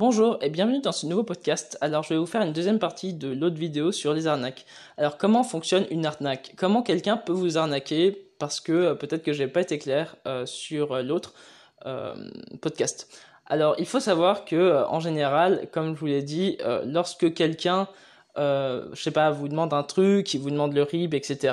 [0.00, 1.76] Bonjour et bienvenue dans ce nouveau podcast.
[1.82, 4.64] Alors je vais vous faire une deuxième partie de l'autre vidéo sur les arnaques.
[4.96, 6.54] Alors comment fonctionne une arnaque?
[6.56, 8.16] Comment quelqu'un peut vous arnaquer?
[8.38, 11.34] Parce que euh, peut-être que je n'ai pas été clair euh, sur euh, l'autre
[12.62, 13.12] podcast.
[13.44, 16.56] Alors il faut savoir que en général, comme je vous l'ai dit,
[16.86, 17.88] lorsque quelqu'un,
[18.36, 21.52] je sais pas, vous demande un truc, il vous demande le RIB, etc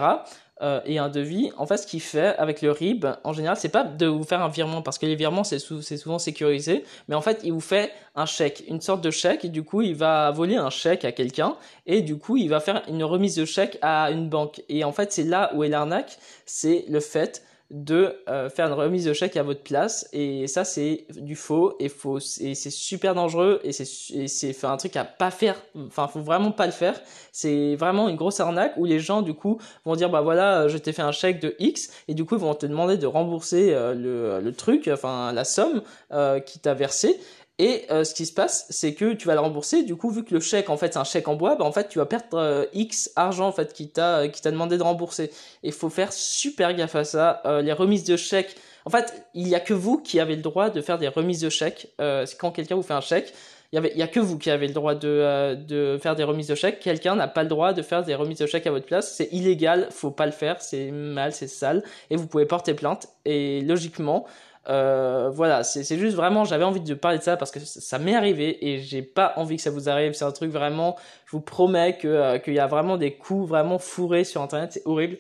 [0.62, 3.70] euh, et un devis, en fait, ce qu'il fait avec le RIB, en général, c'est
[3.70, 7.22] pas de vous faire un virement, parce que les virements, c'est souvent sécurisé, mais en
[7.22, 10.32] fait, il vous fait un chèque, une sorte de chèque, et du coup, il va
[10.32, 11.56] voler un chèque à quelqu'un,
[11.86, 14.64] et du coup, il va faire une remise de chèque à une banque.
[14.70, 18.74] Et en fait, c'est là où est l'arnaque, c'est le fait de euh, faire une
[18.74, 20.08] remise de chèque à votre place.
[20.14, 22.20] Et ça c'est du faux et faux.
[22.40, 23.86] Et c'est super dangereux et c'est
[24.28, 25.56] c'est un truc à pas faire.
[25.76, 27.00] Enfin faut vraiment pas le faire.
[27.32, 30.68] C'est vraiment une grosse arnaque où les gens du coup vont dire bah voilà euh,
[30.70, 31.92] je t'ai fait un chèque de X.
[32.08, 35.44] Et du coup ils vont te demander de rembourser euh, le, le truc enfin la
[35.44, 37.20] somme euh, qui t'a versé
[37.60, 39.82] et euh, ce qui se passe, c'est que tu vas le rembourser.
[39.84, 41.72] Du coup, vu que le chèque, en fait, c'est un chèque en bois, bah, en
[41.72, 44.78] fait, tu vas perdre euh, X argent, en fait, qui t'a, euh, qui t'a demandé
[44.78, 45.26] de rembourser.
[45.64, 47.42] Et il faut faire super gaffe à ça.
[47.64, 48.56] les remises de chèques,
[48.86, 51.42] en fait, il y a que vous qui avez le droit de faire des remises
[51.42, 51.94] de chèques.
[51.98, 53.34] c'est quand quelqu'un vous fait un chèque.
[53.74, 56.56] Il y, a que vous qui avez le droit de, de faire des remises de
[56.56, 56.80] chèques.
[56.80, 59.14] Quelqu'un n'a pas le droit de faire des remises de chèques à votre place.
[59.14, 61.84] C'est illégal, faut pas le faire, c'est mal, c'est sale.
[62.10, 63.10] Et vous pouvez porter plainte.
[63.26, 64.26] Et logiquement,
[64.70, 68.16] euh, voilà, c'est juste vraiment, j'avais envie de parler de ça parce que ça m'est
[68.16, 70.14] arrivé et j'ai pas envie que ça vous arrive.
[70.14, 73.48] C'est un truc vraiment, je vous promets que euh, qu'il y a vraiment des coups
[73.48, 75.18] vraiment fourrés sur internet, c'est horrible.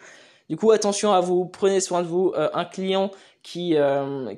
[0.49, 2.33] Du coup, attention à vous, prenez soin de vous.
[2.37, 3.11] Euh, un client
[3.43, 3.77] qui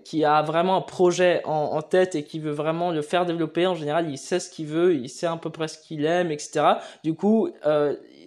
[0.05, 3.65] qui a vraiment un projet en, en, tête et qui veut vraiment le faire développer,
[3.65, 6.29] en général, il sait ce qu'il veut, il sait à peu près ce qu'il aime,
[6.29, 6.73] etc.
[7.03, 7.49] Du coup,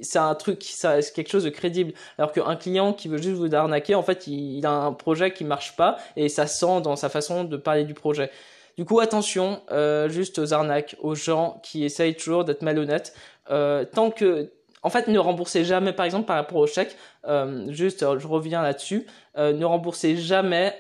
[0.03, 1.93] c'est un truc, c'est quelque chose de crédible.
[2.19, 5.45] Alors qu'un client qui veut juste vous arnaquer, en fait, il, a un projet qui
[5.45, 8.31] marche pas et ça sent dans sa façon de parler du projet.
[8.77, 13.15] Du coup, attention, euh, juste aux arnaques, aux gens qui essayent toujours d'être malhonnêtes.
[13.51, 14.51] Euh, tant que,
[14.83, 16.97] en fait, ne remboursez jamais, par exemple, par rapport au chèque.
[17.27, 19.07] Euh, juste, je reviens là-dessus.
[19.37, 20.75] ne remboursez jamais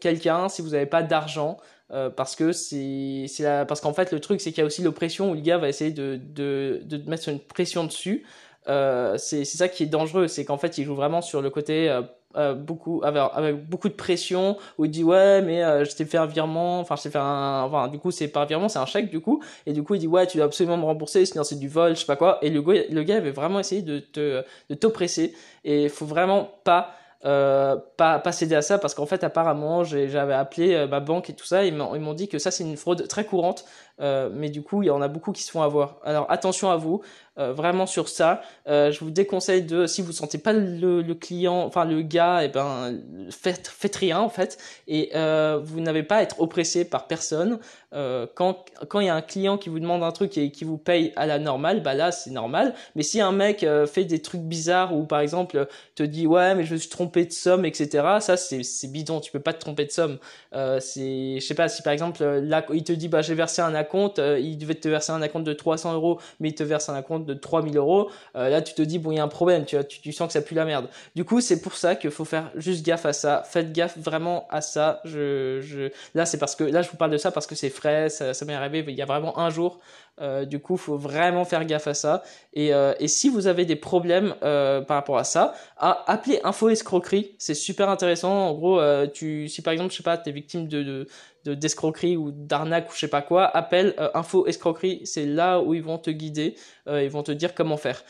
[0.00, 1.58] quelqu'un si vous n'avez pas d'argent.
[1.92, 3.26] Euh, parce que c'est
[3.66, 5.68] parce qu'en fait le truc c'est qu'il y a aussi l'oppression où le gars va
[5.68, 8.24] essayer de de de mettre une pression dessus.
[8.68, 11.88] Euh, c'est ça qui est dangereux c'est qu'en fait il joue vraiment sur le côté
[11.88, 12.02] euh,
[12.36, 16.18] euh beaucoup avec, beaucoup de pression où il dit ouais mais euh, je t'ai fait
[16.18, 18.78] un virement enfin je t'ai fait un enfin du coup c'est pas un virement c'est
[18.78, 19.42] un chèque du coup.
[19.66, 21.94] Et du coup il dit ouais tu dois absolument me rembourser sinon c'est du vol
[21.96, 22.38] je sais pas quoi.
[22.42, 25.34] Et le gars le gars avait vraiment essayé de te de t'oppresser.
[25.64, 26.94] Et faut vraiment pas
[27.26, 31.28] euh, pas, pas céder à ça parce qu'en fait apparemment j'avais appelé euh, ma banque
[31.28, 31.64] et tout ça.
[31.64, 33.66] Ils m'ont dit que ça c'est une fraude très courante.
[34.00, 35.98] Euh, mais du coup il y en a beaucoup qui se font avoir.
[36.02, 37.02] Alors attention à vous
[37.38, 38.40] euh, vraiment sur ça.
[38.66, 42.46] Je vous déconseille de si vous sentez pas le, le client enfin le gars et
[42.46, 42.98] eh ben
[43.30, 44.56] faites faites rien en fait.
[44.88, 47.58] Et vous n'avez pas à être oppressé par personne.
[47.92, 50.78] Quand quand il y a un client qui vous demande un truc et qui vous
[50.78, 52.74] paye à la normale bah là c'est normal.
[52.94, 56.64] Mais si un mec fait des trucs bizarres ou par exemple te dit ouais mais
[56.64, 57.88] je suis trompé de somme, etc.
[58.20, 59.20] Ça, c'est bidon.
[59.20, 60.18] Tu peux pas te tromper de somme.
[60.54, 63.62] Euh, c'est, je sais pas, si par exemple, là, il te dit, bah, j'ai versé
[63.62, 66.62] un acompte, euh, il devait te verser un acompte de 300 euros, mais il te
[66.62, 68.10] verse un acompte de 3000 euros.
[68.36, 70.28] Euh, là, tu te dis, bon, il y a un problème, tu, vois, tu, sens
[70.28, 70.88] que ça pue la merde.
[71.14, 73.42] Du coup, c'est pour ça qu'il faut faire juste gaffe à ça.
[73.46, 75.00] Faites gaffe vraiment à ça.
[75.04, 77.70] Je, je, là, c'est parce que, là, je vous parle de ça parce que c'est
[77.70, 79.80] frais, ça, ça m'est arrivé il y a vraiment un jour.
[80.20, 82.22] Euh, du coup, faut vraiment faire gaffe à ça.
[82.52, 86.68] Et, euh, et si vous avez des problèmes euh, par rapport à ça, appelez Info
[86.68, 87.34] Escroquerie.
[87.38, 88.48] C'est super intéressant.
[88.48, 88.80] En gros,
[89.14, 91.06] tu, si par exemple, je sais pas, t'es victime de, de
[91.54, 95.00] d'escroquerie ou d'arnaque ou je sais pas quoi, appelle Info Escroquerie.
[95.04, 96.54] C'est là où ils vont te guider.
[96.86, 98.02] ils vont te dire comment faire.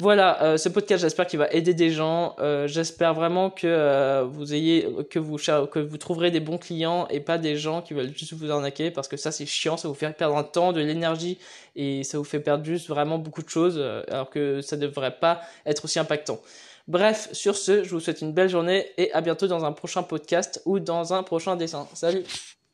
[0.00, 2.36] Voilà, euh, ce podcast, j'espère qu'il va aider des gens.
[2.38, 7.08] Euh, j'espère vraiment que euh, vous ayez, que vous que vous trouverez des bons clients
[7.08, 9.88] et pas des gens qui veulent juste vous arnaquer parce que ça c'est chiant, ça
[9.88, 11.38] vous fait perdre un temps, de l'énergie
[11.74, 15.18] et ça vous fait perdre juste vraiment beaucoup de choses alors que ça ne devrait
[15.18, 16.38] pas être aussi impactant.
[16.86, 20.04] Bref, sur ce, je vous souhaite une belle journée et à bientôt dans un prochain
[20.04, 21.88] podcast ou dans un prochain dessin.
[21.94, 22.22] Salut